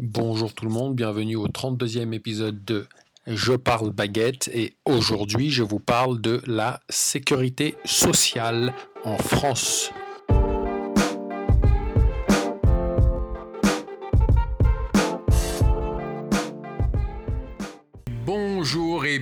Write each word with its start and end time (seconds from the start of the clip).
Bonjour 0.00 0.54
tout 0.54 0.64
le 0.64 0.70
monde, 0.70 0.94
bienvenue 0.94 1.34
au 1.34 1.48
32e 1.48 2.12
épisode 2.12 2.64
de 2.64 2.86
Je 3.26 3.54
parle 3.54 3.90
baguette 3.90 4.48
et 4.54 4.74
aujourd'hui 4.84 5.50
je 5.50 5.64
vous 5.64 5.80
parle 5.80 6.20
de 6.20 6.40
la 6.46 6.78
sécurité 6.88 7.74
sociale 7.84 8.74
en 9.02 9.18
France. 9.18 9.90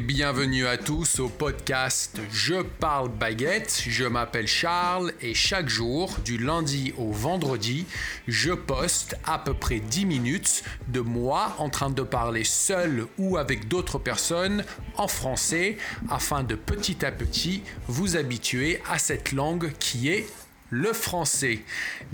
Bienvenue 0.07 0.69
à 0.69 0.77
tous 0.77 1.19
au 1.19 1.29
podcast 1.29 2.21
Je 2.31 2.63
parle 2.63 3.09
baguette. 3.09 3.83
Je 3.89 4.05
m'appelle 4.05 4.47
Charles 4.47 5.13
et 5.21 5.35
chaque 5.35 5.69
jour, 5.69 6.17
du 6.25 6.39
lundi 6.39 6.95
au 6.97 7.11
vendredi, 7.11 7.87
je 8.29 8.53
poste 8.53 9.17
à 9.25 9.41
peu 9.41 9.53
près 9.53 9.81
10 9.81 10.07
minutes 10.07 10.63
de 10.87 11.01
moi 11.01 11.57
en 11.59 11.71
train 11.71 11.91
de 11.91 12.03
parler 12.03 12.45
seul 12.45 13.07
ou 13.19 13.37
avec 13.37 13.67
d'autres 13.67 13.99
personnes 13.99 14.65
en 14.97 15.09
français 15.09 15.77
afin 16.09 16.45
de 16.45 16.55
petit 16.55 17.05
à 17.05 17.11
petit 17.11 17.65
vous 17.89 18.17
habituer 18.17 18.81
à 18.89 19.01
cette 19.01 19.33
langue 19.33 19.73
qui 19.81 20.09
est 20.09 20.29
le 20.71 20.93
français. 20.93 21.61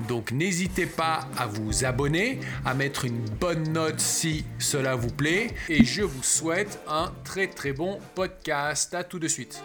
Donc 0.09 0.33
n'hésitez 0.33 0.87
pas 0.87 1.29
à 1.37 1.47
vous 1.47 1.85
abonner, 1.85 2.41
à 2.65 2.75
mettre 2.75 3.05
une 3.05 3.25
bonne 3.41 3.73
note 3.73 4.01
si 4.01 4.45
cela 4.59 4.95
vous 4.95 5.11
plaît. 5.11 5.49
Et 5.69 5.85
je 5.85 6.03
vous 6.03 6.23
souhaite 6.23 6.81
un 6.89 7.13
très 7.25 7.47
très 7.49 7.73
bon 7.73 7.99
podcast. 8.15 8.95
À 8.95 9.05
tout 9.05 9.19
de 9.19 9.29
suite. 9.29 9.63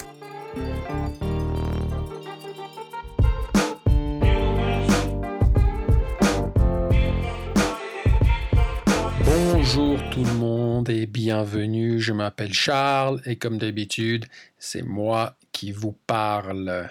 Bonjour 9.25 9.99
tout 10.11 10.23
le 10.23 10.33
monde 10.33 10.89
et 10.89 11.05
bienvenue, 11.05 11.99
je 11.99 12.13
m'appelle 12.13 12.53
Charles 12.53 13.21
et 13.25 13.35
comme 13.35 13.57
d'habitude, 13.57 14.25
c'est 14.57 14.81
moi 14.81 15.35
qui 15.51 15.71
vous 15.71 15.91
parle 15.91 16.89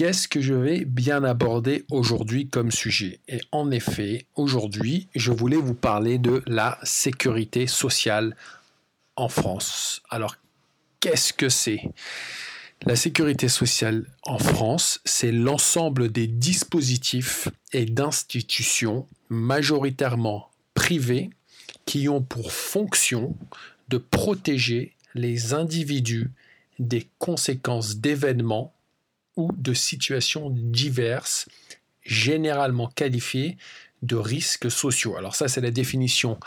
qu'est-ce 0.00 0.28
que 0.28 0.40
je 0.40 0.54
vais 0.54 0.86
bien 0.86 1.24
aborder 1.24 1.84
aujourd'hui 1.90 2.48
comme 2.48 2.70
sujet? 2.70 3.20
Et 3.28 3.42
en 3.52 3.70
effet, 3.70 4.24
aujourd'hui, 4.34 5.08
je 5.14 5.30
voulais 5.30 5.58
vous 5.58 5.74
parler 5.74 6.16
de 6.16 6.42
la 6.46 6.78
sécurité 6.84 7.66
sociale 7.66 8.34
en 9.16 9.28
France. 9.28 10.00
Alors, 10.08 10.36
qu'est-ce 11.00 11.34
que 11.34 11.50
c'est? 11.50 11.82
La 12.86 12.96
sécurité 12.96 13.50
sociale 13.50 14.06
en 14.22 14.38
France, 14.38 15.02
c'est 15.04 15.32
l'ensemble 15.32 16.10
des 16.10 16.26
dispositifs 16.26 17.48
et 17.74 17.84
d'institutions 17.84 19.06
majoritairement 19.28 20.48
privées 20.72 21.28
qui 21.84 22.08
ont 22.08 22.22
pour 22.22 22.52
fonction 22.52 23.36
de 23.90 23.98
protéger 23.98 24.94
les 25.14 25.52
individus 25.52 26.30
des 26.78 27.06
conséquences 27.18 27.96
d'événements 27.96 28.72
de 29.56 29.74
situations 29.74 30.50
diverses, 30.50 31.46
généralement 32.02 32.88
qualifiées 32.88 33.56
de 34.02 34.16
risques 34.16 34.70
sociaux. 34.70 35.16
Alors 35.16 35.34
ça, 35.34 35.48
c'est 35.48 35.60
la 35.60 35.70
définition, 35.70 36.38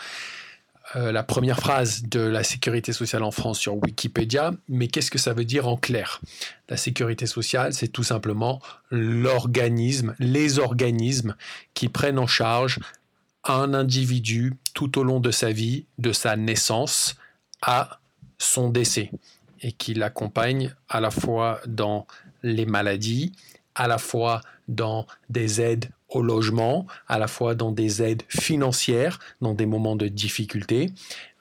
euh, 0.95 1.11
la 1.11 1.23
première 1.23 1.59
phrase 1.59 2.03
de 2.03 2.19
la 2.19 2.43
sécurité 2.43 2.93
sociale 2.93 3.23
en 3.23 3.31
France 3.31 3.59
sur 3.59 3.75
Wikipédia. 3.75 4.53
Mais 4.69 4.87
qu'est-ce 4.87 5.11
que 5.11 5.19
ça 5.19 5.33
veut 5.33 5.45
dire 5.45 5.67
en 5.67 5.77
clair? 5.77 6.21
La 6.69 6.77
sécurité 6.77 7.25
sociale, 7.27 7.73
c'est 7.73 7.87
tout 7.87 8.03
simplement 8.03 8.61
l'organisme, 8.89 10.15
les 10.19 10.59
organismes 10.59 11.35
qui 11.73 11.89
prennent 11.89 12.19
en 12.19 12.27
charge 12.27 12.79
un 13.43 13.73
individu 13.73 14.53
tout 14.73 14.97
au 14.97 15.03
long 15.03 15.19
de 15.19 15.31
sa 15.31 15.51
vie, 15.51 15.85
de 15.97 16.13
sa 16.13 16.35
naissance 16.35 17.15
à 17.61 17.99
son 18.37 18.69
décès, 18.69 19.11
et 19.63 19.71
qui 19.71 19.95
l'accompagnent 19.95 20.75
à 20.89 20.99
la 20.99 21.09
fois 21.09 21.59
dans 21.65 22.05
les 22.43 22.65
maladies, 22.65 23.31
à 23.73 23.87
la 23.87 23.97
fois 23.97 24.41
dans 24.67 25.07
des 25.29 25.61
aides 25.61 25.89
au 26.09 26.21
logement, 26.21 26.85
à 27.07 27.17
la 27.17 27.27
fois 27.27 27.55
dans 27.55 27.71
des 27.71 28.03
aides 28.03 28.21
financières, 28.27 29.19
dans 29.41 29.53
des 29.53 29.65
moments 29.65 29.95
de 29.95 30.07
difficulté 30.07 30.91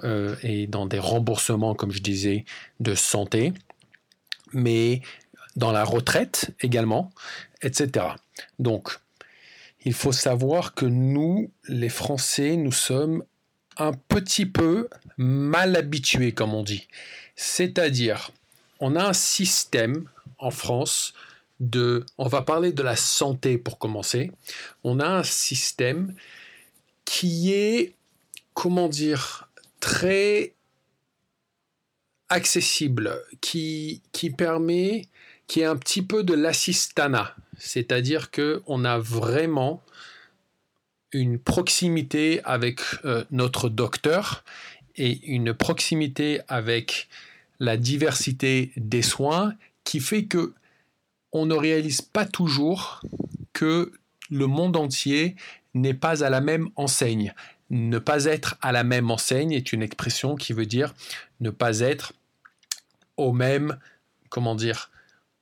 euh, 0.02 0.34
et 0.42 0.66
dans 0.66 0.86
des 0.86 0.98
remboursements, 0.98 1.74
comme 1.74 1.90
je 1.90 2.00
disais, 2.00 2.46
de 2.80 2.94
santé, 2.94 3.52
mais 4.52 5.02
dans 5.56 5.72
la 5.72 5.84
retraite 5.84 6.54
également, 6.60 7.10
etc. 7.60 8.06
Donc, 8.58 8.98
il 9.84 9.92
faut 9.92 10.12
savoir 10.12 10.74
que 10.74 10.86
nous, 10.86 11.50
les 11.68 11.88
Français, 11.88 12.56
nous 12.56 12.72
sommes 12.72 13.24
un 13.76 13.92
petit 13.92 14.46
peu 14.46 14.88
mal 15.16 15.76
habitués, 15.76 16.32
comme 16.32 16.54
on 16.54 16.62
dit. 16.62 16.88
C'est-à-dire, 17.36 18.30
on 18.80 18.96
a 18.96 19.08
un 19.08 19.12
système 19.12 20.08
en 20.38 20.50
France 20.50 21.14
de... 21.60 22.04
On 22.18 22.28
va 22.28 22.42
parler 22.42 22.72
de 22.72 22.82
la 22.82 22.96
santé 22.96 23.58
pour 23.58 23.78
commencer. 23.78 24.32
On 24.84 25.00
a 25.00 25.06
un 25.06 25.22
système 25.22 26.14
qui 27.04 27.52
est, 27.52 27.94
comment 28.54 28.88
dire, 28.88 29.48
très 29.80 30.54
accessible, 32.28 33.20
qui, 33.40 34.02
qui 34.12 34.30
permet, 34.30 35.06
qui 35.46 35.60
est 35.60 35.66
un 35.66 35.76
petit 35.76 36.02
peu 36.02 36.24
de 36.24 36.32
l'assistanat, 36.32 37.36
c'est-à-dire 37.58 38.30
que 38.30 38.62
on 38.66 38.84
a 38.84 38.98
vraiment 38.98 39.82
une 41.12 41.38
proximité 41.38 42.40
avec 42.44 42.80
euh, 43.04 43.24
notre 43.30 43.68
docteur 43.68 44.44
et 44.96 45.26
une 45.26 45.54
proximité 45.54 46.40
avec 46.48 47.08
la 47.60 47.76
diversité 47.76 48.72
des 48.76 49.02
soins 49.02 49.54
qui 49.84 50.00
fait 50.00 50.24
que 50.24 50.54
on 51.32 51.46
ne 51.46 51.54
réalise 51.54 52.02
pas 52.02 52.26
toujours 52.26 53.00
que 53.52 53.92
le 54.30 54.46
monde 54.46 54.76
entier 54.76 55.36
n'est 55.74 55.94
pas 55.94 56.24
à 56.24 56.30
la 56.30 56.40
même 56.40 56.68
enseigne. 56.76 57.34
Ne 57.70 57.98
pas 57.98 58.26
être 58.26 58.56
à 58.60 58.72
la 58.72 58.84
même 58.84 59.10
enseigne 59.10 59.52
est 59.52 59.72
une 59.72 59.82
expression 59.82 60.36
qui 60.36 60.52
veut 60.52 60.66
dire 60.66 60.94
ne 61.40 61.50
pas 61.50 61.80
être 61.80 62.12
au 63.16 63.32
même, 63.32 63.78
comment 64.28 64.54
dire, 64.54 64.90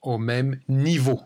au 0.03 0.19
même 0.19 0.61
niveau. 0.69 1.21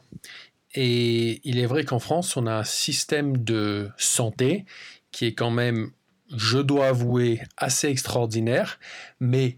Et 0.74 1.40
il 1.44 1.58
est 1.58 1.66
vrai 1.66 1.84
qu'en 1.84 1.98
France, 1.98 2.36
on 2.36 2.46
a 2.46 2.54
un 2.54 2.64
système 2.64 3.38
de 3.38 3.90
santé 3.96 4.64
qui 5.12 5.26
est 5.26 5.34
quand 5.34 5.50
même, 5.50 5.92
je 6.34 6.58
dois 6.58 6.88
avouer, 6.88 7.40
assez 7.56 7.88
extraordinaire, 7.88 8.80
mais 9.20 9.56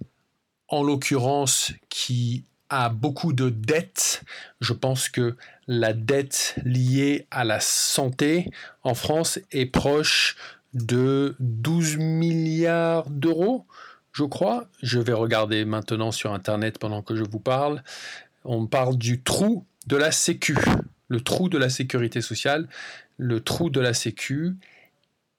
en 0.69 0.83
l'occurrence 0.83 1.73
qui 1.89 2.45
a 2.69 2.89
beaucoup 2.89 3.33
de 3.33 3.49
dettes. 3.49 4.23
Je 4.61 4.73
pense 4.73 5.09
que 5.09 5.37
la 5.67 5.93
dette 5.93 6.57
liée 6.65 7.27
à 7.31 7.45
la 7.45 7.61
santé 7.61 8.51
en 8.83 8.95
France 8.95 9.39
est 9.53 9.67
proche 9.67 10.37
de 10.75 11.37
12 11.41 11.97
milliards 11.97 13.09
d'euros, 13.09 13.67
je 14.13 14.25
crois. 14.25 14.69
Je 14.83 14.99
vais 14.99 15.13
regarder 15.13 15.65
maintenant 15.65 16.13
sur 16.13 16.33
Internet 16.33 16.79
pendant 16.79 17.03
que 17.03 17.17
je 17.17 17.25
vous 17.25 17.41
parle. 17.41 17.83
On 18.45 18.67
parle 18.67 18.97
du 18.97 19.23
trou 19.23 19.65
de 19.87 19.97
la 19.97 20.13
Sécu, 20.13 20.57
le 21.09 21.21
trou 21.21 21.49
de 21.49 21.59
la 21.59 21.69
sécurité 21.69 22.21
sociale, 22.21 22.69
le 23.17 23.41
trou 23.41 23.71
de 23.71 23.81
la 23.81 23.95
Sécu. 23.95 24.57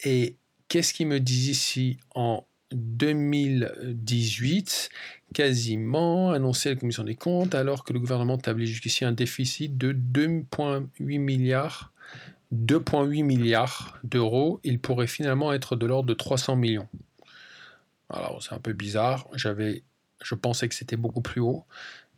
Et 0.03 0.35
qu'est-ce 0.67 0.93
qu'il 0.93 1.07
me 1.07 1.19
dit 1.19 1.51
ici 1.51 1.97
en 2.15 2.45
2018 2.71 4.89
quasiment 5.33 6.31
annoncé 6.31 6.69
à 6.69 6.73
la 6.73 6.79
commission 6.79 7.03
des 7.03 7.15
comptes 7.15 7.55
alors 7.55 7.83
que 7.83 7.93
le 7.93 7.99
gouvernement 7.99 8.37
établit 8.37 8.67
jusqu'ici 8.67 9.05
un 9.05 9.11
déficit 9.11 9.77
de 9.77 9.93
2,8 9.93 11.19
milliards 11.19 11.91
2,8 12.53 13.23
milliards 13.23 13.99
d'euros, 14.03 14.59
il 14.63 14.79
pourrait 14.79 15.07
finalement 15.07 15.51
être 15.51 15.75
de 15.75 15.85
l'ordre 15.85 16.07
de 16.07 16.13
300 16.13 16.55
millions. 16.55 16.87
Alors 18.09 18.41
c'est 18.41 18.53
un 18.53 18.59
peu 18.59 18.73
bizarre, 18.73 19.27
j'avais 19.33 19.83
je 20.23 20.33
pensais 20.33 20.67
que 20.67 20.73
c'était 20.73 20.95
beaucoup 20.95 21.21
plus 21.21 21.41
haut, 21.41 21.65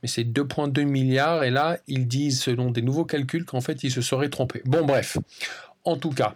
mais 0.01 0.07
c'est 0.07 0.23
2,2 0.23 0.83
milliards 0.83 1.43
et 1.43 1.51
là 1.51 1.77
ils 1.87 2.07
disent 2.07 2.41
selon 2.41 2.71
des 2.71 2.81
nouveaux 2.81 3.05
calculs 3.05 3.45
qu'en 3.45 3.61
fait 3.61 3.83
ils 3.83 3.91
se 3.91 4.01
seraient 4.01 4.29
trompés. 4.29 4.61
Bon 4.65 4.85
bref, 4.85 5.17
en 5.83 5.97
tout 5.97 6.11
cas, 6.11 6.35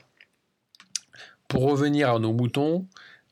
pour 1.47 1.63
revenir 1.63 2.13
à 2.13 2.19
nos 2.19 2.33
moutons, 2.33 2.87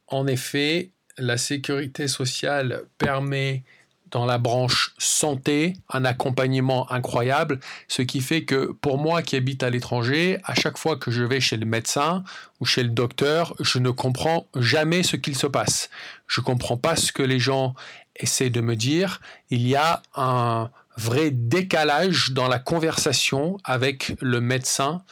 en 0.08 0.28
effet, 0.28 0.92
la 1.18 1.38
sécurité 1.38 2.08
sociale 2.08 2.84
permet 2.98 3.64
dans 4.12 4.26
la 4.26 4.38
branche 4.38 4.94
santé 4.98 5.74
un 5.90 6.04
accompagnement 6.04 6.92
incroyable, 6.92 7.60
ce 7.88 8.02
qui 8.02 8.20
fait 8.20 8.44
que 8.44 8.74
pour 8.82 8.98
moi 8.98 9.22
qui 9.22 9.38
habite 9.38 9.64
à 9.64 9.70
l'étranger, 9.70 10.38
à 10.44 10.54
chaque 10.54 10.78
fois 10.78 10.98
que 10.98 11.12
je 11.12 11.24
vais 11.24 11.40
chez 11.40 11.58
le 11.58 11.66
médecin 11.66 12.24
ou 12.60 12.66
chez 12.66 12.84
le 12.84 12.90
docteur, 12.90 13.56
je 13.62 13.80
ne 13.80 13.90
comprends 13.90 14.48
jamais 14.56 15.02
ce 15.04 15.16
qu'il 15.16 15.36
se 15.36 15.48
passe. 15.48 15.90
Je 16.28 16.42
ne 16.42 16.46
comprends 16.46 16.78
pas 16.78 16.96
ce 16.96 17.14
que 17.14 17.24
les 17.24 17.40
gens 17.40 17.74
essaient 18.22 18.50
de 18.50 18.62
me 18.62 18.76
dire. 18.76 19.22
Il 19.50 19.68
y 19.68 19.76
a 19.76 20.02
un 20.16 20.70
vrai 20.98 21.32
décalage 21.32 22.32
dans 22.32 22.48
la 22.48 22.60
conversation 22.60 23.58
avec 23.64 24.16
le 24.22 24.42
médecin 24.42 25.04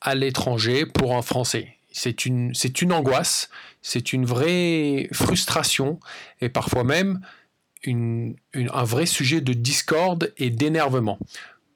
à 0.00 0.14
l'étranger 0.14 0.86
pour 0.86 1.16
un 1.16 1.22
Français 1.22 1.78
c'est 1.98 2.26
une, 2.26 2.54
c'est 2.54 2.80
une 2.80 2.92
angoisse, 2.92 3.50
c'est 3.82 4.12
une 4.12 4.24
vraie 4.24 5.08
frustration 5.12 5.98
et 6.40 6.48
parfois 6.48 6.84
même 6.84 7.20
une, 7.82 8.36
un 8.54 8.84
vrai 8.84 9.06
sujet 9.06 9.40
de 9.40 9.52
discorde 9.52 10.32
et 10.36 10.50
d'énervement. 10.50 11.18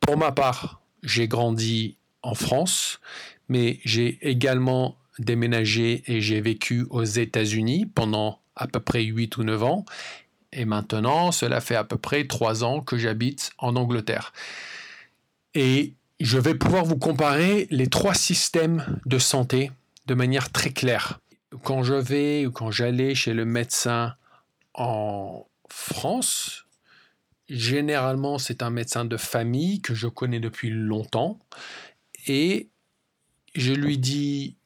Pour 0.01 0.17
ma 0.17 0.33
part, 0.33 0.81
j'ai 1.03 1.29
grandi 1.29 1.97
en 2.23 2.35
France, 2.35 3.01
mais 3.49 3.81
j'ai 3.85 4.19
également 4.23 4.97
déménagé 5.19 6.03
et 6.07 6.21
j'ai 6.21 6.41
vécu 6.41 6.87
aux 6.91 7.05
États-Unis 7.05 7.87
pendant 7.87 8.41
à 8.57 8.67
peu 8.67 8.81
près 8.81 9.03
8 9.03 9.37
ou 9.39 9.45
9 9.45 9.63
ans. 9.63 9.85
Et 10.53 10.65
maintenant, 10.65 11.33
cela 11.33 11.61
fait 11.61 11.77
à 11.77 11.85
peu 11.85 11.97
près 11.97 12.27
3 12.27 12.65
ans 12.65 12.81
que 12.81 12.99
j'habite 12.99 13.53
en 13.59 13.77
Angleterre. 13.77 14.33
Et 15.55 15.95
je 16.21 16.39
vais 16.39 16.55
pouvoir 16.55 16.85
vous 16.85 16.99
comparer 16.99 17.67
les 17.71 17.89
trois 17.89 18.15
systèmes 18.15 19.01
de 19.07 19.19
santé 19.19 19.71
de 20.07 20.15
manière 20.15 20.51
très 20.53 20.71
claire. 20.71 21.21
Quand 21.63 21.83
je 21.83 21.95
vais 21.95 22.47
ou 22.47 22.53
quand 22.53 22.71
j'allais 22.71 23.15
chez 23.15 23.35
le 23.35 23.45
médecin 23.45 24.15
en 24.75 25.47
France, 25.69 26.67
généralement 27.49 28.39
c'est 28.39 28.63
un 28.63 28.71
médecin 28.71 29.05
de 29.05 29.17
famille 29.17 29.81
que 29.81 29.95
je 29.95 30.07
connais 30.07 30.41
depuis 30.41 30.71
longtemps 30.71 31.39
et 32.27 32.69
je 33.55 33.73
lui 33.73 33.99
dis, 33.99 34.57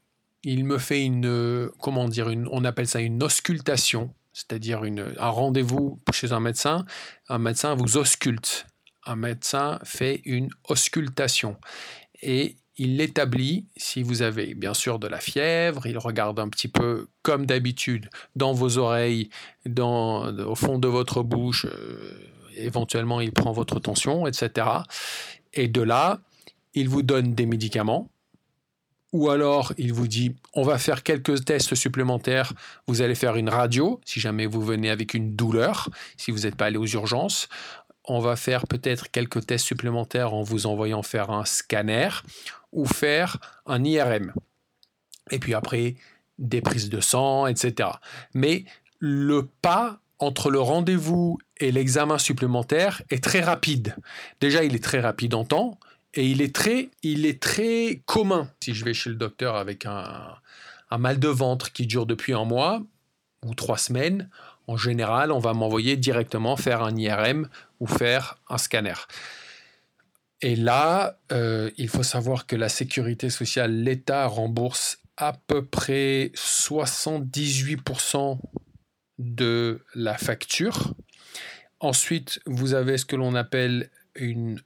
il 0.44 0.64
me 0.64 0.78
fait 0.78 1.04
une, 1.04 1.70
comment 1.80 2.08
dire, 2.08 2.28
on 2.52 2.64
appelle 2.64 2.86
ça 2.86 3.00
une 3.00 3.22
auscultation, 3.22 4.14
c'est-à-dire 4.36 4.82
un 5.18 5.28
rendez-vous 5.30 5.98
chez 6.12 6.32
un 6.32 6.40
médecin. 6.40 6.84
Un 7.30 7.38
médecin 7.38 7.74
vous 7.74 7.96
ausculte. 7.96 8.66
Un 9.06 9.16
médecin 9.16 9.80
fait 9.82 10.20
une 10.26 10.50
auscultation 10.68 11.56
et 12.20 12.56
il 12.76 12.98
l'établit 12.98 13.66
si 13.78 14.02
vous 14.02 14.20
avez 14.20 14.54
bien 14.54 14.74
sûr 14.74 14.98
de 14.98 15.06
la 15.06 15.20
fièvre, 15.20 15.86
il 15.86 15.96
regarde 15.96 16.38
un 16.38 16.50
petit 16.50 16.68
peu 16.68 17.08
comme 17.22 17.46
d'habitude 17.46 18.10
dans 18.34 18.52
vos 18.52 18.76
oreilles, 18.76 19.30
dans, 19.64 20.28
au 20.40 20.54
fond 20.54 20.78
de 20.78 20.88
votre 20.88 21.22
bouche, 21.22 21.64
euh, 21.64 22.12
éventuellement 22.56 23.22
il 23.22 23.32
prend 23.32 23.52
votre 23.52 23.80
tension, 23.80 24.26
etc. 24.26 24.68
Et 25.54 25.68
de 25.68 25.80
là, 25.80 26.20
il 26.74 26.90
vous 26.90 27.02
donne 27.02 27.34
des 27.34 27.46
médicaments, 27.46 28.10
ou 29.12 29.30
alors 29.30 29.72
il 29.78 29.92
vous 29.92 30.08
dit 30.08 30.34
on 30.54 30.62
va 30.62 30.78
faire 30.78 31.02
quelques 31.02 31.44
tests 31.44 31.74
supplémentaires, 31.74 32.52
vous 32.86 33.02
allez 33.02 33.14
faire 33.14 33.36
une 33.36 33.48
radio 33.48 34.00
si 34.04 34.20
jamais 34.20 34.46
vous 34.46 34.62
venez 34.62 34.90
avec 34.90 35.14
une 35.14 35.34
douleur, 35.34 35.88
si 36.16 36.30
vous 36.30 36.40
n'êtes 36.40 36.56
pas 36.56 36.66
allé 36.66 36.76
aux 36.76 36.86
urgences. 36.86 37.48
On 38.08 38.20
va 38.20 38.36
faire 38.36 38.66
peut-être 38.68 39.10
quelques 39.10 39.46
tests 39.46 39.66
supplémentaires 39.66 40.32
en 40.32 40.42
vous 40.42 40.66
envoyant 40.66 41.02
faire 41.02 41.30
un 41.30 41.44
scanner 41.44 42.08
ou 42.72 42.86
faire 42.86 43.38
un 43.66 43.82
IRM. 43.82 44.32
Et 45.32 45.40
puis 45.40 45.54
après, 45.54 45.96
des 46.38 46.60
prises 46.60 46.88
de 46.88 47.00
sang, 47.00 47.46
etc. 47.46 47.88
Mais 48.32 48.64
le 49.00 49.48
pas 49.60 49.98
entre 50.18 50.50
le 50.50 50.60
rendez-vous 50.60 51.38
et 51.58 51.72
l'examen 51.72 52.18
supplémentaire 52.18 53.02
est 53.10 53.22
très 53.22 53.40
rapide. 53.40 53.96
Déjà, 54.40 54.64
il 54.64 54.74
est 54.74 54.82
très 54.82 55.00
rapide 55.00 55.34
en 55.34 55.44
temps, 55.44 55.78
et 56.16 56.26
il 56.26 56.40
est 56.40 56.54
très, 56.54 56.90
il 57.02 57.26
est 57.26 57.40
très 57.40 58.02
commun. 58.06 58.50
Si 58.60 58.74
je 58.74 58.84
vais 58.84 58.94
chez 58.94 59.10
le 59.10 59.16
docteur 59.16 59.56
avec 59.56 59.86
un, 59.86 60.36
mal 60.98 61.18
de 61.18 61.28
ventre 61.28 61.72
qui 61.72 61.86
dure 61.86 62.06
depuis 62.06 62.32
un 62.32 62.44
mois 62.44 62.82
ou 63.44 63.54
trois 63.54 63.78
semaines, 63.78 64.30
en 64.66 64.76
général, 64.76 65.30
on 65.30 65.38
va 65.38 65.52
m'envoyer 65.52 65.96
directement 65.96 66.56
faire 66.56 66.82
un 66.82 66.96
IRM 66.96 67.48
ou 67.80 67.86
faire 67.86 68.38
un 68.48 68.58
scanner. 68.58 68.94
Et 70.40 70.56
là, 70.56 71.18
euh, 71.32 71.70
il 71.76 71.88
faut 71.88 72.02
savoir 72.02 72.46
que 72.46 72.56
la 72.56 72.68
sécurité 72.68 73.30
sociale, 73.30 73.82
l'État 73.82 74.26
rembourse 74.26 74.98
à 75.16 75.32
peu 75.32 75.64
près 75.64 76.30
78% 76.34 78.38
de 79.18 79.82
la 79.94 80.18
facture. 80.18 80.94
Ensuite, 81.80 82.40
vous 82.46 82.74
avez 82.74 82.98
ce 82.98 83.04
que 83.04 83.16
l'on 83.16 83.34
appelle 83.34 83.90
une 84.14 84.60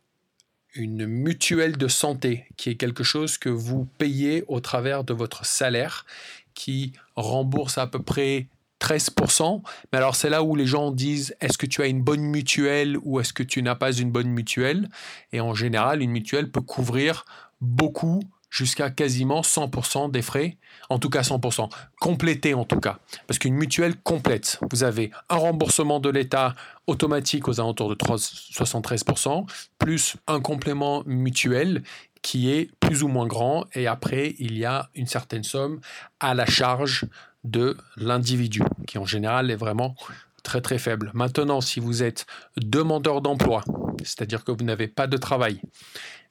une 0.75 1.07
mutuelle 1.07 1.77
de 1.77 1.89
santé, 1.89 2.47
qui 2.57 2.71
est 2.71 2.77
quelque 2.77 3.05
chose 3.05 3.39
que 3.39 3.49
vous 3.49 3.87
payez 3.99 4.45
au 4.49 4.61
travers 4.61 5.05
de 5.05 5.13
votre 5.13 5.45
salaire, 5.45 6.07
qui 6.55 6.93
rembourse 7.17 7.79
à 7.79 7.87
peu 7.87 8.03
près 8.03 8.49
13%. 8.81 9.63
Mais 9.93 9.99
alors 9.99 10.17
c'est 10.17 10.31
là 10.31 10.43
où 10.43 10.57
les 10.57 10.67
gens 10.67 10.91
disent 10.91 11.35
est-ce 11.41 11.59
que 11.59 11.67
tu 11.67 11.83
as 11.83 11.87
une 11.87 12.03
bonne 12.03 12.23
mutuelle 12.23 12.97
ou 13.03 13.21
est-ce 13.21 13.33
que 13.33 13.43
tu 13.43 13.63
n'as 13.63 13.75
pas 13.75 13.93
une 13.93 14.11
bonne 14.11 14.29
mutuelle? 14.29 14.89
Et 15.33 15.41
en 15.41 15.55
général, 15.55 16.03
une 16.03 16.11
mutuelle 16.11 16.51
peut 16.51 16.63
couvrir 16.63 17.25
beaucoup 17.61 18.23
jusqu'à 18.51 18.91
quasiment 18.91 19.41
100% 19.41 20.11
des 20.11 20.23
frais, 20.23 20.59
en 20.89 20.99
tout 20.99 21.09
cas 21.09 21.23
100%, 21.23 21.71
complété 22.01 22.53
en 22.55 22.65
tout 22.65 22.81
cas. 22.81 22.99
Parce 23.27 23.39
qu'une 23.39 23.55
mutuelle 23.55 23.97
complète, 23.97 24.59
vous 24.71 24.83
avez 24.83 25.11
un 25.29 25.37
remboursement 25.37 26.01
de 26.01 26.11
l'État 26.11 26.55
automatique 26.87 27.49
aux 27.49 27.61
alentours 27.61 27.89
de 27.89 27.95
73%, 27.95 29.47
plus 29.79 30.17
un 30.27 30.41
complément 30.41 31.03
mutuel 31.07 31.83
qui 32.23 32.51
est 32.51 32.71
plus 32.81 33.03
ou 33.03 33.09
moins 33.09 33.27
grand, 33.27 33.65
et 33.75 33.87
après 33.87 34.35
il 34.39 34.59
y 34.59 34.65
a 34.65 34.91
une 34.95 35.07
certaine 35.07 35.45
somme 35.45 35.81
à 36.19 36.35
la 36.35 36.45
charge 36.45 37.07
de 37.45 37.77
l'individu, 37.97 38.63
qui 38.87 38.99
en 38.99 39.07
général 39.07 39.51
est 39.51 39.57
vraiment 39.57 39.95
très 40.43 40.61
très 40.61 40.79
faible. 40.79 41.11
Maintenant, 41.15 41.61
si 41.61 41.81
vous 41.81 42.03
êtes 42.03 42.27
demandeur 42.57 43.21
d'emploi, 43.21 43.63
c'est-à-dire 44.03 44.45
que 44.45 44.53
vous 44.53 44.65
n'avez 44.65 44.89
pas 44.89 45.07
de 45.07 45.17
travail, 45.17 45.61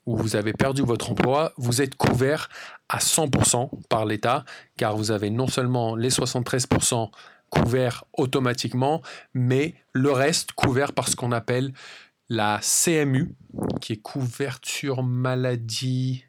où 0.09 0.17
vous 0.17 0.35
avez 0.35 0.53
perdu 0.53 0.81
votre 0.81 1.11
emploi, 1.11 1.53
vous 1.57 1.83
êtes 1.83 1.93
couvert 1.93 2.49
à 2.89 2.97
100% 2.97 3.69
par 3.89 4.07
l'État, 4.07 4.43
car 4.75 4.97
vous 4.97 5.11
avez 5.11 5.29
non 5.29 5.45
seulement 5.45 5.95
les 5.95 6.09
73% 6.09 7.11
couverts 7.51 8.05
automatiquement, 8.17 9.03
mais 9.35 9.75
le 9.93 10.11
reste 10.11 10.53
couvert 10.53 10.93
par 10.93 11.09
ce 11.09 11.15
qu'on 11.15 11.31
appelle 11.31 11.73
la 12.27 12.59
CMU, 12.59 13.35
qui 13.81 13.93
est 13.93 14.01
couverture 14.01 15.03
maladie 15.03 16.25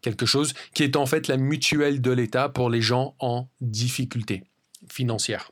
quelque 0.00 0.26
chose, 0.26 0.54
qui 0.72 0.84
est 0.84 0.94
en 0.94 1.06
fait 1.06 1.26
la 1.26 1.36
mutuelle 1.36 2.00
de 2.00 2.12
l'État 2.12 2.48
pour 2.48 2.70
les 2.70 2.82
gens 2.82 3.16
en 3.18 3.48
difficulté 3.60 4.44
financière. 4.88 5.50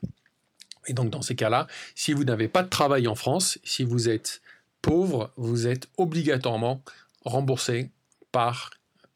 Et 0.87 0.93
donc 0.93 1.09
dans 1.09 1.21
ces 1.21 1.35
cas-là, 1.35 1.67
si 1.95 2.13
vous 2.13 2.23
n'avez 2.23 2.47
pas 2.47 2.63
de 2.63 2.69
travail 2.69 3.09
en 3.09 3.15
France, 3.15 3.59
si 3.65 3.83
vous 3.83 4.07
êtes 4.07 4.41
pauvre, 4.81 5.33
vous 5.35 5.67
êtes 5.67 5.89
obligatoirement 5.97 6.81
remboursé 7.25 7.91
par 8.31 8.71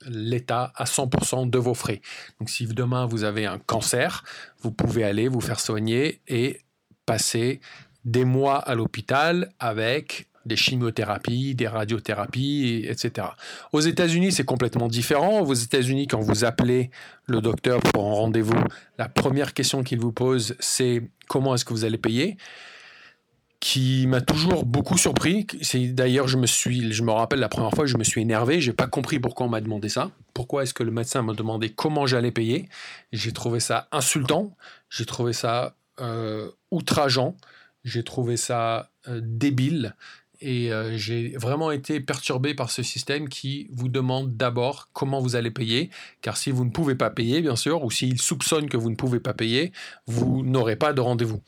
l'État 0.06 0.72
à 0.76 0.86
100% 0.86 1.50
de 1.50 1.58
vos 1.58 1.74
frais. 1.74 2.02
Donc 2.40 2.50
si 2.50 2.68
demain 2.68 3.06
vous 3.06 3.24
avez 3.24 3.46
un 3.46 3.60
cancer, 3.60 4.24
vous 4.62 4.72
pouvez 4.72 5.04
aller 5.04 5.28
vous 5.28 5.42
faire 5.42 5.60
soigner 5.60 6.22
et 6.28 6.62
passer 7.06 7.60
des 8.06 8.26
mois 8.26 8.58
à 8.58 8.76
l'hôpital 8.76 9.52
avec 9.60 10.28
des 10.46 10.56
chimiothérapies, 10.56 11.56
des 11.56 11.68
radiothérapies, 11.68 12.86
etc. 12.88 13.28
Aux 13.74 13.82
États-Unis, 13.82 14.32
c'est 14.32 14.46
complètement 14.46 14.88
différent. 14.88 15.42
Aux 15.42 15.54
États-Unis, 15.54 16.08
quand 16.08 16.22
vous 16.22 16.46
appelez 16.46 16.90
le 17.26 17.42
docteur 17.42 17.82
pour 17.82 18.06
un 18.06 18.14
rendez-vous, 18.14 18.64
la 18.98 19.10
première 19.10 19.54
question 19.54 19.84
qu'il 19.84 20.00
vous 20.00 20.14
pose, 20.14 20.56
c'est 20.60 21.04
comment 21.28 21.54
est-ce 21.54 21.66
que 21.66 21.74
vous 21.74 21.84
allez 21.84 21.98
payer? 21.98 22.38
Qui 23.60 24.06
m'a 24.08 24.22
toujours 24.22 24.66
beaucoup 24.66 24.98
surpris. 24.98 25.48
C'est 25.62 25.88
d'ailleurs, 25.88 26.28
je 26.28 26.38
me 26.38 26.46
suis, 26.46 26.92
je 26.92 27.04
me 27.04 27.12
rappelle 27.12 27.40
la 27.40 27.50
première 27.50 27.72
fois, 27.72 27.86
je 27.86 27.98
me 27.98 28.04
suis 28.04 28.22
énervé. 28.22 28.62
J'ai 28.62 28.74
pas 28.74 28.88
compris 28.88 29.20
pourquoi 29.20 29.48
on 29.48 29.50
m'a 29.50 29.62
demandé 29.62 29.90
ça. 29.90 30.12
Pourquoi 30.34 30.64
est-ce 30.64 30.74
que 30.74 30.84
le 30.84 30.92
médecin 30.92 31.22
m'a 31.24 31.34
demandé 31.34 31.70
comment 31.70 32.06
j'allais 32.06 32.32
payer? 32.32 32.70
J'ai 33.12 33.32
trouvé 33.32 33.60
ça 33.60 33.88
insultant. 33.92 34.56
J'ai 34.90 35.06
trouvé 35.06 35.34
ça 35.34 35.76
euh, 36.00 36.52
outrageant. 36.72 37.36
J'ai 37.84 38.04
trouvé 38.04 38.38
ça 38.38 38.92
euh, 39.08 39.22
débile. 39.24 39.96
Et 40.40 40.72
euh, 40.72 40.98
j'ai 40.98 41.30
vraiment 41.38 41.72
été 41.72 42.00
perturbé 42.00 42.54
par 42.54 42.70
ce 42.70 42.84
système 42.84 43.28
qui 43.28 43.68
vous 43.72 43.90
demande 43.90 44.38
d'abord 44.38 44.90
comment 44.94 45.20
vous 45.20 45.36
allez 45.36 45.52
payer, 45.52 45.90
car 46.22 46.38
si 46.38 46.52
vous 46.52 46.64
ne 46.64 46.70
pouvez 46.70 46.96
pas 46.96 47.10
payer, 47.10 47.42
bien 47.42 47.56
sûr, 47.56 47.84
ou 47.84 47.92
s'il 47.92 48.22
soupçonne 48.22 48.70
que 48.70 48.78
vous 48.78 48.90
ne 48.90 48.96
pouvez 48.96 49.20
pas 49.20 49.34
payer, 49.34 49.72
vous 50.06 50.44
n'aurez 50.44 50.76
pas 50.76 50.94
de 50.94 51.02
rendez-vous. 51.02 51.42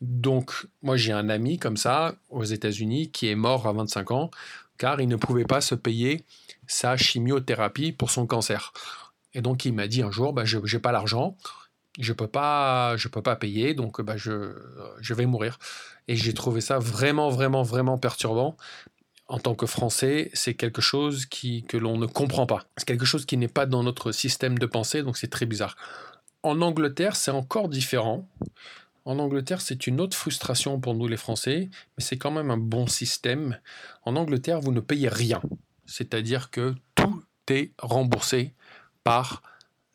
Donc, 0.00 0.52
moi, 0.82 0.96
j'ai 0.96 1.12
un 1.12 1.28
ami 1.28 1.58
comme 1.58 1.76
ça 1.76 2.14
aux 2.30 2.44
États-Unis 2.44 3.10
qui 3.10 3.28
est 3.28 3.34
mort 3.34 3.66
à 3.66 3.72
25 3.72 4.10
ans, 4.12 4.30
car 4.78 5.00
il 5.00 5.08
ne 5.08 5.16
pouvait 5.16 5.44
pas 5.44 5.60
se 5.60 5.74
payer 5.74 6.24
sa 6.66 6.96
chimiothérapie 6.96 7.92
pour 7.92 8.10
son 8.10 8.26
cancer. 8.26 8.72
Et 9.34 9.40
donc, 9.40 9.64
il 9.64 9.72
m'a 9.72 9.88
dit 9.88 10.02
un 10.02 10.10
jour, 10.10 10.32
bah, 10.32 10.44
je 10.44 10.58
n'ai 10.58 10.78
pas 10.80 10.92
l'argent, 10.92 11.36
je 11.98 12.12
peux 12.12 12.26
pas 12.26 12.96
je 12.96 13.08
peux 13.08 13.22
pas 13.22 13.36
payer 13.36 13.74
donc 13.74 14.00
bah 14.00 14.16
je, 14.16 14.54
je 15.00 15.14
vais 15.14 15.26
mourir 15.26 15.58
et 16.08 16.16
j'ai 16.16 16.34
trouvé 16.34 16.60
ça 16.60 16.78
vraiment 16.78 17.30
vraiment 17.30 17.62
vraiment 17.62 17.98
perturbant 17.98 18.56
en 19.28 19.38
tant 19.38 19.54
que 19.54 19.66
français 19.66 20.30
c'est 20.34 20.54
quelque 20.54 20.82
chose 20.82 21.26
qui 21.26 21.64
que 21.64 21.76
l'on 21.76 21.98
ne 21.98 22.06
comprend 22.06 22.46
pas 22.46 22.66
c'est 22.76 22.86
quelque 22.86 23.06
chose 23.06 23.26
qui 23.26 23.36
n'est 23.36 23.48
pas 23.48 23.66
dans 23.66 23.82
notre 23.82 24.12
système 24.12 24.58
de 24.58 24.66
pensée 24.66 25.02
donc 25.02 25.16
c'est 25.16 25.30
très 25.30 25.46
bizarre 25.46 25.76
en 26.42 26.60
Angleterre 26.60 27.16
c'est 27.16 27.30
encore 27.30 27.68
différent 27.68 28.28
en 29.06 29.20
Angleterre, 29.20 29.60
c'est 29.60 29.86
une 29.86 30.00
autre 30.00 30.16
frustration 30.16 30.80
pour 30.80 30.94
nous 30.94 31.06
les 31.06 31.16
Français, 31.16 31.70
mais 31.96 32.02
c'est 32.02 32.18
quand 32.18 32.32
même 32.32 32.50
un 32.50 32.56
bon 32.56 32.88
système. 32.88 33.56
En 34.02 34.16
Angleterre, 34.16 34.60
vous 34.60 34.72
ne 34.72 34.80
payez 34.80 35.08
rien. 35.08 35.40
C'est-à-dire 35.86 36.50
que 36.50 36.74
tout 36.96 37.22
est 37.48 37.70
remboursé 37.78 38.52
par 39.04 39.42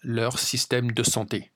leur 0.01 0.39
système 0.39 0.93
de 0.93 1.03
santé. 1.03 1.51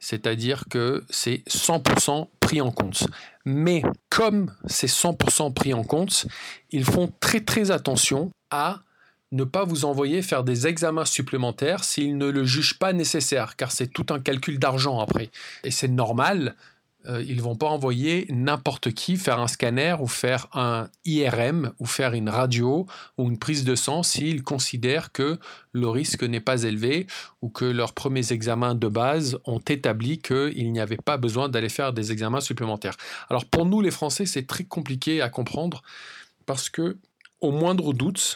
C'est-à-dire 0.00 0.64
que 0.70 1.04
c'est 1.10 1.42
100% 1.48 2.28
pris 2.40 2.60
en 2.60 2.70
compte. 2.70 3.06
Mais 3.44 3.82
comme 4.08 4.52
c'est 4.66 4.88
100% 4.88 5.52
pris 5.52 5.74
en 5.74 5.84
compte, 5.84 6.26
ils 6.70 6.84
font 6.84 7.12
très 7.20 7.40
très 7.40 7.70
attention 7.70 8.30
à 8.50 8.80
ne 9.32 9.44
pas 9.44 9.64
vous 9.64 9.84
envoyer 9.84 10.22
faire 10.22 10.42
des 10.42 10.66
examens 10.66 11.04
supplémentaires 11.04 11.84
s'ils 11.84 12.16
ne 12.18 12.26
le 12.26 12.44
jugent 12.44 12.78
pas 12.78 12.92
nécessaire, 12.92 13.54
car 13.56 13.70
c'est 13.70 13.86
tout 13.86 14.06
un 14.10 14.18
calcul 14.18 14.58
d'argent 14.58 14.98
après. 14.98 15.30
Et 15.62 15.70
c'est 15.70 15.88
normal, 15.88 16.56
euh, 17.06 17.22
ils 17.26 17.40
vont 17.40 17.56
pas 17.56 17.68
envoyer 17.68 18.26
n'importe 18.28 18.92
qui 18.92 19.16
faire 19.16 19.40
un 19.40 19.48
scanner 19.48 19.96
ou 20.00 20.06
faire 20.06 20.48
un 20.52 20.90
IRM 21.06 21.72
ou 21.78 21.86
faire 21.86 22.12
une 22.12 22.28
radio 22.28 22.86
ou 23.16 23.28
une 23.28 23.38
prise 23.38 23.64
de 23.64 23.74
sang 23.74 24.02
s'ils 24.02 24.42
considèrent 24.42 25.10
que 25.10 25.38
le 25.72 25.88
risque 25.88 26.22
n'est 26.22 26.40
pas 26.40 26.62
élevé 26.64 27.06
ou 27.40 27.48
que 27.48 27.64
leurs 27.64 27.94
premiers 27.94 28.32
examens 28.32 28.74
de 28.74 28.88
base 28.88 29.38
ont 29.46 29.60
établi 29.60 30.18
qu'il 30.18 30.72
n'y 30.72 30.80
avait 30.80 30.98
pas 30.98 31.16
besoin 31.16 31.48
d'aller 31.48 31.70
faire 31.70 31.94
des 31.94 32.12
examens 32.12 32.40
supplémentaires. 32.40 32.96
Alors 33.30 33.46
pour 33.46 33.64
nous 33.64 33.80
les 33.80 33.90
Français, 33.90 34.26
c'est 34.26 34.46
très 34.46 34.64
compliqué 34.64 35.22
à 35.22 35.30
comprendre 35.30 35.82
parce 36.44 36.68
que 36.68 36.98
au 37.40 37.50
moindre 37.50 37.94
doute, 37.94 38.34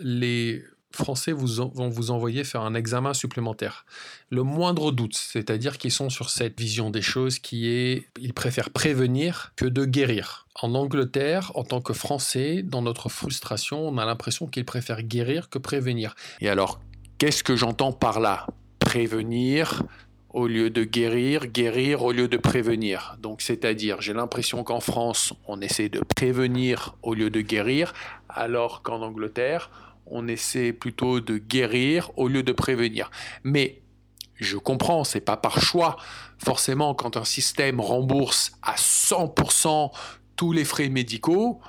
les 0.00 0.64
Français 0.94 1.32
vont 1.32 1.88
vous 1.88 2.10
envoyer 2.10 2.44
faire 2.44 2.62
un 2.62 2.74
examen 2.74 3.14
supplémentaire. 3.14 3.84
Le 4.30 4.42
moindre 4.42 4.92
doute, 4.92 5.14
c'est-à-dire 5.14 5.78
qu'ils 5.78 5.92
sont 5.92 6.10
sur 6.10 6.30
cette 6.30 6.58
vision 6.58 6.90
des 6.90 7.02
choses 7.02 7.38
qui 7.38 7.68
est, 7.68 8.08
ils 8.18 8.34
préfèrent 8.34 8.70
prévenir 8.70 9.52
que 9.56 9.66
de 9.66 9.84
guérir. 9.84 10.46
En 10.60 10.74
Angleterre, 10.74 11.52
en 11.54 11.64
tant 11.64 11.80
que 11.80 11.92
Français, 11.92 12.62
dans 12.62 12.82
notre 12.82 13.08
frustration, 13.08 13.86
on 13.88 13.98
a 13.98 14.04
l'impression 14.04 14.46
qu'ils 14.46 14.64
préfèrent 14.64 15.02
guérir 15.02 15.48
que 15.48 15.58
prévenir. 15.58 16.14
Et 16.40 16.48
alors, 16.48 16.80
qu'est-ce 17.18 17.42
que 17.42 17.56
j'entends 17.56 17.92
par 17.92 18.20
là? 18.20 18.46
Prévenir, 18.78 19.82
au 20.34 20.48
lieu 20.48 20.68
de 20.68 20.82
guérir, 20.82 21.46
guérir 21.46 22.02
au 22.02 22.12
lieu 22.12 22.28
de 22.28 22.36
prévenir. 22.36 23.16
Donc 23.20 23.40
c'est-à-dire, 23.40 24.00
j'ai 24.00 24.12
l'impression 24.12 24.64
qu'en 24.64 24.80
France, 24.80 25.32
on 25.46 25.60
essaie 25.60 25.88
de 25.88 26.00
prévenir 26.00 26.96
au 27.02 27.14
lieu 27.14 27.30
de 27.30 27.40
guérir, 27.40 27.94
alors 28.28 28.82
qu'en 28.82 29.00
Angleterre, 29.00 29.70
on 30.06 30.28
essaie 30.28 30.72
plutôt 30.72 31.20
de 31.20 31.38
guérir 31.38 32.10
au 32.16 32.28
lieu 32.28 32.42
de 32.42 32.52
prévenir. 32.52 33.10
Mais 33.42 33.82
je 34.36 34.56
comprends, 34.56 35.04
c'est 35.04 35.20
pas 35.20 35.36
par 35.36 35.60
choix. 35.60 35.96
Forcément, 36.38 36.94
quand 36.94 37.16
un 37.16 37.24
système 37.24 37.80
rembourse 37.80 38.52
à 38.62 38.74
100% 38.74 39.90
tous 40.36 40.52
les 40.52 40.64
frais 40.64 40.88
médicaux, 40.88 41.60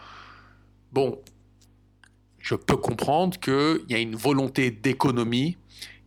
bon, 0.91 1.19
je 2.39 2.55
peux 2.55 2.77
comprendre 2.77 3.39
qu'il 3.39 3.85
y 3.89 3.95
a 3.95 3.99
une 3.99 4.15
volonté 4.15 4.71
d'économie 4.71 5.57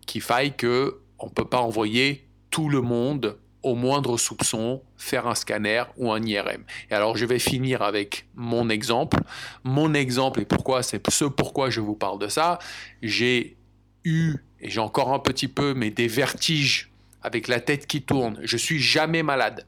qui 0.07 0.21
faille 0.21 0.57
que 0.57 1.01
on 1.19 1.29
peut 1.29 1.45
pas 1.45 1.61
envoyer 1.61 2.29
tout 2.51 2.69
le 2.69 2.81
monde 2.81 3.39
au 3.63 3.75
moindre 3.75 4.17
soupçon, 4.17 4.83
faire 4.97 5.27
un 5.27 5.35
scanner 5.35 5.85
ou 5.97 6.13
un 6.13 6.23
IRM. 6.23 6.65
Et 6.91 6.95
alors 6.95 7.17
je 7.17 7.25
vais 7.25 7.39
finir 7.39 7.83
avec 7.83 8.27
mon 8.35 8.69
exemple. 8.69 9.19
Mon 9.65 9.95
exemple, 9.95 10.41
et 10.41 10.45
pourquoi 10.45 10.83
c'est 10.83 11.03
ce 11.11 11.25
pourquoi 11.25 11.71
je 11.71 11.81
vous 11.81 11.95
parle 11.95 12.19
de 12.19 12.29
ça, 12.29 12.59
j'ai 13.03 13.57
eu, 14.05 14.37
et 14.61 14.71
j'ai 14.71 14.81
encore 14.81 15.13
un 15.13 15.19
petit 15.19 15.49
peu, 15.49 15.75
mais 15.75 15.91
des 15.91 16.09
vertiges 16.09 16.91
avec 17.23 17.49
la 17.49 17.61
tête 17.61 17.87
qui 17.87 18.03
tourne. 18.03 18.39
Je 18.43 18.57
suis 18.57 18.79
jamais 18.79 19.23
malade. 19.23 19.67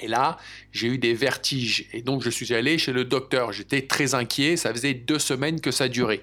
Et 0.00 0.08
là, 0.08 0.38
j'ai 0.70 0.88
eu 0.88 0.98
des 0.98 1.12
vertiges. 1.12 1.86
Et 1.92 2.02
donc, 2.02 2.22
je 2.22 2.30
suis 2.30 2.54
allé 2.54 2.78
chez 2.78 2.92
le 2.92 3.04
docteur. 3.04 3.52
J'étais 3.52 3.82
très 3.82 4.14
inquiet. 4.14 4.56
Ça 4.56 4.72
faisait 4.72 4.94
deux 4.94 5.18
semaines 5.18 5.60
que 5.60 5.70
ça 5.70 5.88
durait. 5.88 6.22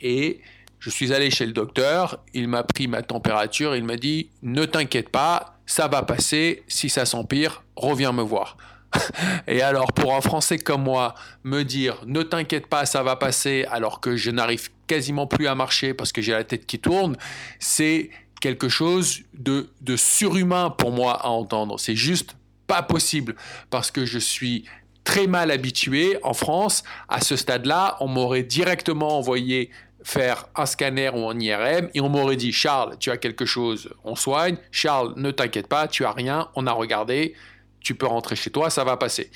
Et 0.00 0.40
je 0.80 0.90
suis 0.90 1.12
allé 1.12 1.30
chez 1.30 1.46
le 1.46 1.52
docteur. 1.52 2.24
Il 2.34 2.48
m'a 2.48 2.64
pris 2.64 2.88
ma 2.88 3.02
température. 3.02 3.76
Il 3.76 3.84
m'a 3.84 3.96
dit 3.96 4.30
Ne 4.42 4.64
t'inquiète 4.64 5.10
pas, 5.10 5.59
ça 5.70 5.86
va 5.86 6.02
passer, 6.02 6.64
si 6.66 6.88
ça 6.88 7.06
s'empire, 7.06 7.62
reviens 7.76 8.10
me 8.10 8.22
voir. 8.22 8.56
Et 9.46 9.62
alors 9.62 9.92
pour 9.92 10.16
un 10.16 10.20
Français 10.20 10.58
comme 10.58 10.82
moi, 10.82 11.14
me 11.44 11.62
dire 11.62 12.02
ne 12.06 12.24
t'inquiète 12.24 12.66
pas, 12.66 12.86
ça 12.86 13.04
va 13.04 13.14
passer 13.14 13.64
alors 13.70 14.00
que 14.00 14.16
je 14.16 14.32
n'arrive 14.32 14.70
quasiment 14.88 15.28
plus 15.28 15.46
à 15.46 15.54
marcher 15.54 15.94
parce 15.94 16.10
que 16.10 16.20
j'ai 16.22 16.32
la 16.32 16.42
tête 16.42 16.66
qui 16.66 16.80
tourne, 16.80 17.16
c'est 17.60 18.10
quelque 18.40 18.68
chose 18.68 19.20
de, 19.32 19.70
de 19.80 19.94
surhumain 19.94 20.70
pour 20.70 20.90
moi 20.90 21.24
à 21.24 21.28
entendre. 21.28 21.78
C'est 21.78 21.94
juste 21.94 22.34
pas 22.66 22.82
possible 22.82 23.36
parce 23.70 23.92
que 23.92 24.04
je 24.04 24.18
suis 24.18 24.64
très 25.04 25.28
mal 25.28 25.52
habitué 25.52 26.18
en 26.24 26.34
France. 26.34 26.82
À 27.08 27.20
ce 27.20 27.36
stade-là, 27.36 27.96
on 28.00 28.08
m'aurait 28.08 28.42
directement 28.42 29.16
envoyé 29.16 29.70
faire 30.02 30.46
un 30.56 30.66
scanner 30.66 31.10
ou 31.10 31.28
un 31.28 31.38
IRM 31.38 31.90
et 31.94 32.00
on 32.00 32.08
m'aurait 32.08 32.36
dit 32.36 32.52
Charles, 32.52 32.96
tu 32.98 33.10
as 33.10 33.16
quelque 33.16 33.44
chose, 33.44 33.92
on 34.04 34.16
soigne. 34.16 34.56
Charles, 34.70 35.14
ne 35.16 35.30
t'inquiète 35.30 35.66
pas, 35.66 35.88
tu 35.88 36.04
as 36.04 36.12
rien, 36.12 36.48
on 36.54 36.66
a 36.66 36.72
regardé, 36.72 37.34
tu 37.80 37.94
peux 37.94 38.06
rentrer 38.06 38.36
chez 38.36 38.50
toi, 38.50 38.70
ça 38.70 38.84
va 38.84 38.96
passer. 38.96 39.30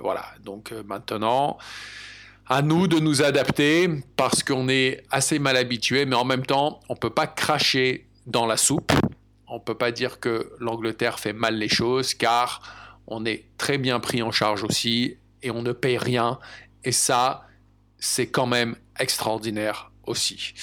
Voilà, 0.00 0.24
donc 0.42 0.72
euh, 0.72 0.82
maintenant, 0.84 1.58
à 2.46 2.62
nous 2.62 2.86
de 2.86 2.98
nous 2.98 3.22
adapter 3.22 3.88
parce 4.16 4.42
qu'on 4.42 4.68
est 4.68 5.02
assez 5.10 5.38
mal 5.38 5.56
habitué, 5.56 6.04
mais 6.04 6.16
en 6.16 6.24
même 6.24 6.44
temps, 6.44 6.80
on 6.88 6.94
ne 6.94 6.98
peut 6.98 7.10
pas 7.10 7.26
cracher 7.26 8.06
dans 8.26 8.46
la 8.46 8.56
soupe. 8.56 8.92
On 9.48 9.56
ne 9.56 9.60
peut 9.60 9.76
pas 9.76 9.92
dire 9.92 10.20
que 10.20 10.52
l'Angleterre 10.58 11.18
fait 11.18 11.32
mal 11.32 11.56
les 11.56 11.68
choses 11.68 12.14
car 12.14 12.60
on 13.06 13.24
est 13.24 13.44
très 13.58 13.78
bien 13.78 14.00
pris 14.00 14.22
en 14.22 14.32
charge 14.32 14.64
aussi 14.64 15.16
et 15.42 15.50
on 15.50 15.62
ne 15.62 15.72
paye 15.72 15.98
rien. 15.98 16.38
Et 16.82 16.92
ça, 16.92 17.46
c'est 17.98 18.26
quand 18.26 18.46
même 18.46 18.76
extraordinaire 18.98 19.90
aussi. 20.06 20.54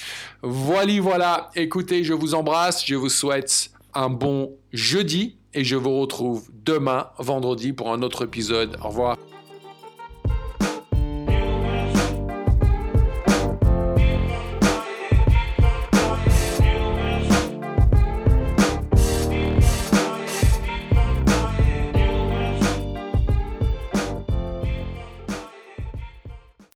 Voilà, 0.41 0.99
voilà. 0.99 1.49
Écoutez, 1.55 2.03
je 2.03 2.13
vous 2.13 2.33
embrasse. 2.33 2.85
Je 2.85 2.95
vous 2.95 3.09
souhaite 3.09 3.71
un 3.93 4.09
bon 4.09 4.51
jeudi 4.71 5.37
et 5.53 5.63
je 5.63 5.75
vous 5.75 5.99
retrouve 5.99 6.49
demain, 6.65 7.07
vendredi, 7.19 7.73
pour 7.73 7.91
un 7.91 8.01
autre 8.01 8.25
épisode. 8.25 8.77
Au 8.83 8.89
revoir. 8.89 9.17